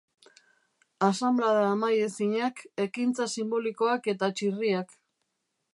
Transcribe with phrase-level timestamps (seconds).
[1.07, 4.99] Asanblada amaiezinak, ekintza sinbolikoak eta txirriak.